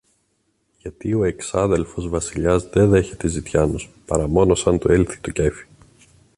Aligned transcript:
Γιατί 0.79 1.13
ο 1.13 1.23
εξάδελφος 1.23 2.09
Βασιλιάς 2.09 2.69
δε 2.69 2.85
δέχεται 2.85 3.27
ζητιάνους, 3.27 3.89
παρά 4.05 4.27
μόνο 4.27 4.55
σαν 4.55 4.79
του 4.79 4.91
έλθει 4.91 5.19
το 5.19 5.31
κέφι. 5.31 5.65